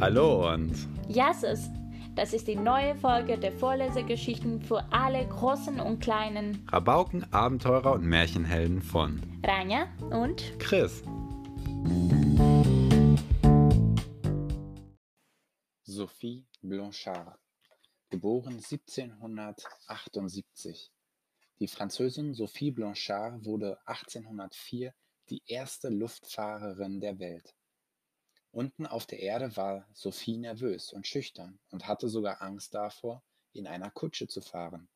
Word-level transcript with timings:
Hallo 0.00 0.52
und 0.52 0.88
Jasses, 1.08 1.70
das 2.16 2.32
ist 2.32 2.48
die 2.48 2.56
neue 2.56 2.96
Folge 2.96 3.38
der 3.38 3.52
Vorlesegeschichten 3.52 4.60
für 4.60 4.82
alle 4.92 5.24
Großen 5.28 5.78
und 5.78 6.00
Kleinen. 6.00 6.66
Rabauken, 6.70 7.32
Abenteurer 7.32 7.92
und 7.92 8.04
Märchenhelden 8.04 8.82
von 8.82 9.22
Rania 9.44 9.86
und 10.10 10.58
Chris. 10.58 11.04
Sophie 15.84 16.44
Blanchard, 16.60 17.38
geboren 18.10 18.54
1778. 18.54 20.90
Die 21.60 21.68
Französin 21.68 22.34
Sophie 22.34 22.72
Blanchard 22.72 23.44
wurde 23.44 23.78
1804 23.86 24.92
die 25.30 25.40
erste 25.46 25.88
Luftfahrerin 25.88 27.00
der 27.00 27.20
Welt. 27.20 27.54
Unten 28.54 28.86
auf 28.86 29.04
der 29.04 29.18
Erde 29.18 29.56
war 29.56 29.84
Sophie 29.94 30.36
nervös 30.36 30.92
und 30.92 31.08
schüchtern 31.08 31.58
und 31.70 31.88
hatte 31.88 32.08
sogar 32.08 32.40
Angst 32.40 32.72
davor, 32.72 33.24
in 33.52 33.66
einer 33.66 33.90
Kutsche 33.90 34.28
zu 34.28 34.40
fahren. 34.42 34.88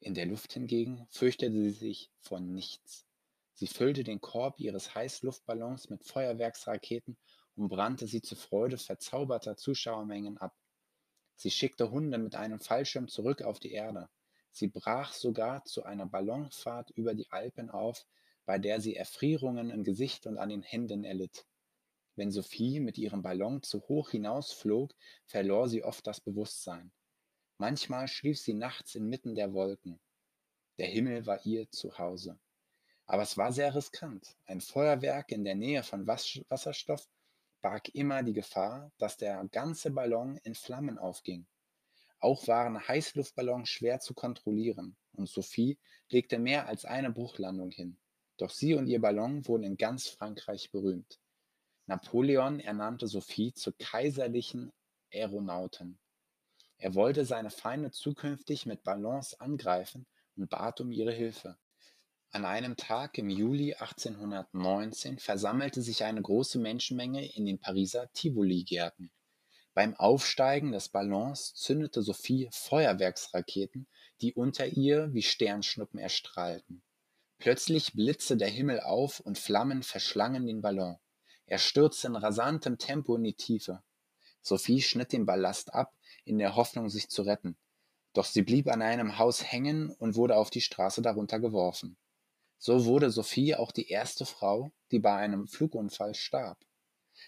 In 0.00 0.14
der 0.14 0.26
Luft 0.26 0.52
hingegen 0.52 1.06
fürchtete 1.08 1.52
sie 1.52 1.70
sich 1.70 2.10
vor 2.18 2.40
nichts. 2.40 3.06
Sie 3.54 3.68
füllte 3.68 4.02
den 4.02 4.20
Korb 4.20 4.58
ihres 4.58 4.96
Heißluftballons 4.96 5.90
mit 5.90 6.02
Feuerwerksraketen 6.02 7.16
und 7.54 7.68
brannte 7.68 8.08
sie 8.08 8.20
zur 8.20 8.36
Freude 8.36 8.78
verzauberter 8.78 9.56
Zuschauermengen 9.56 10.36
ab. 10.38 10.56
Sie 11.36 11.52
schickte 11.52 11.92
Hunde 11.92 12.18
mit 12.18 12.34
einem 12.34 12.58
Fallschirm 12.58 13.06
zurück 13.06 13.42
auf 13.42 13.60
die 13.60 13.70
Erde. 13.70 14.08
Sie 14.50 14.66
brach 14.66 15.12
sogar 15.12 15.64
zu 15.64 15.84
einer 15.84 16.06
Ballonfahrt 16.06 16.90
über 16.90 17.14
die 17.14 17.30
Alpen 17.30 17.70
auf, 17.70 18.08
bei 18.44 18.58
der 18.58 18.80
sie 18.80 18.96
Erfrierungen 18.96 19.70
im 19.70 19.84
Gesicht 19.84 20.26
und 20.26 20.36
an 20.36 20.48
den 20.48 20.62
Händen 20.62 21.04
erlitt. 21.04 21.46
Wenn 22.18 22.32
Sophie 22.32 22.80
mit 22.80 22.98
ihrem 22.98 23.22
Ballon 23.22 23.62
zu 23.62 23.80
hoch 23.82 24.10
hinausflog, 24.10 24.92
verlor 25.24 25.68
sie 25.68 25.84
oft 25.84 26.04
das 26.04 26.20
Bewusstsein. 26.20 26.90
Manchmal 27.58 28.08
schlief 28.08 28.40
sie 28.40 28.54
nachts 28.54 28.96
inmitten 28.96 29.36
der 29.36 29.52
Wolken. 29.52 30.00
Der 30.78 30.88
Himmel 30.88 31.26
war 31.26 31.46
ihr 31.46 31.70
Zuhause. 31.70 32.36
Aber 33.06 33.22
es 33.22 33.36
war 33.36 33.52
sehr 33.52 33.72
riskant. 33.72 34.34
Ein 34.46 34.60
Feuerwerk 34.60 35.30
in 35.30 35.44
der 35.44 35.54
Nähe 35.54 35.84
von 35.84 36.08
Wasserstoff 36.08 37.08
barg 37.60 37.88
immer 37.94 38.24
die 38.24 38.32
Gefahr, 38.32 38.90
dass 38.98 39.16
der 39.16 39.44
ganze 39.52 39.92
Ballon 39.92 40.38
in 40.42 40.56
Flammen 40.56 40.98
aufging. 40.98 41.46
Auch 42.18 42.48
waren 42.48 42.88
Heißluftballons 42.88 43.68
schwer 43.68 44.00
zu 44.00 44.12
kontrollieren, 44.12 44.96
und 45.12 45.28
Sophie 45.28 45.78
legte 46.10 46.40
mehr 46.40 46.66
als 46.66 46.84
eine 46.84 47.12
Bruchlandung 47.12 47.70
hin. 47.70 47.96
Doch 48.38 48.50
sie 48.50 48.74
und 48.74 48.88
ihr 48.88 49.00
Ballon 49.00 49.46
wurden 49.46 49.62
in 49.62 49.76
ganz 49.76 50.08
Frankreich 50.08 50.72
berühmt. 50.72 51.20
Napoleon 51.88 52.60
ernannte 52.60 53.06
Sophie 53.06 53.54
zur 53.54 53.74
kaiserlichen 53.78 54.72
Aeronautin. 55.10 55.98
Er 56.76 56.94
wollte 56.94 57.24
seine 57.24 57.50
Feinde 57.50 57.90
zukünftig 57.90 58.66
mit 58.66 58.84
Ballons 58.84 59.40
angreifen 59.40 60.06
und 60.36 60.50
bat 60.50 60.82
um 60.82 60.92
ihre 60.92 61.12
Hilfe. 61.12 61.56
An 62.30 62.44
einem 62.44 62.76
Tag 62.76 63.16
im 63.16 63.30
Juli 63.30 63.72
1819 63.72 65.18
versammelte 65.18 65.80
sich 65.80 66.04
eine 66.04 66.20
große 66.20 66.58
Menschenmenge 66.58 67.26
in 67.34 67.46
den 67.46 67.58
Pariser 67.58 68.12
Tivoli-Gärten. 68.12 69.10
Beim 69.72 69.96
Aufsteigen 69.96 70.72
des 70.72 70.90
Ballons 70.90 71.54
zündete 71.54 72.02
Sophie 72.02 72.50
Feuerwerksraketen, 72.52 73.88
die 74.20 74.34
unter 74.34 74.66
ihr 74.66 75.14
wie 75.14 75.22
Sternschnuppen 75.22 75.98
erstrahlten. 75.98 76.82
Plötzlich 77.38 77.94
blitzte 77.94 78.36
der 78.36 78.48
Himmel 78.48 78.80
auf 78.80 79.20
und 79.20 79.38
Flammen 79.38 79.82
verschlangen 79.82 80.46
den 80.46 80.60
Ballon. 80.60 80.98
Er 81.50 81.58
stürzte 81.58 82.08
in 82.08 82.16
rasantem 82.16 82.76
Tempo 82.76 83.16
in 83.16 83.24
die 83.24 83.32
Tiefe. 83.32 83.82
Sophie 84.42 84.82
schnitt 84.82 85.14
den 85.14 85.24
Ballast 85.24 85.72
ab, 85.72 85.94
in 86.26 86.38
der 86.38 86.56
Hoffnung, 86.56 86.90
sich 86.90 87.08
zu 87.08 87.22
retten. 87.22 87.56
Doch 88.12 88.26
sie 88.26 88.42
blieb 88.42 88.68
an 88.68 88.82
einem 88.82 89.18
Haus 89.18 89.50
hängen 89.50 89.90
und 89.90 90.14
wurde 90.14 90.36
auf 90.36 90.50
die 90.50 90.60
Straße 90.60 91.00
darunter 91.00 91.40
geworfen. 91.40 91.96
So 92.58 92.84
wurde 92.84 93.10
Sophie 93.10 93.54
auch 93.54 93.72
die 93.72 93.88
erste 93.88 94.26
Frau, 94.26 94.72
die 94.90 94.98
bei 94.98 95.14
einem 95.14 95.46
Flugunfall 95.46 96.14
starb. 96.14 96.58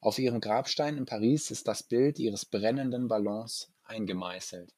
Auf 0.00 0.20
ihrem 0.20 0.40
Grabstein 0.40 0.96
in 0.96 1.06
Paris 1.06 1.50
ist 1.50 1.66
das 1.66 1.82
Bild 1.82 2.20
ihres 2.20 2.44
brennenden 2.44 3.08
Ballons 3.08 3.72
eingemeißelt. 3.82 4.72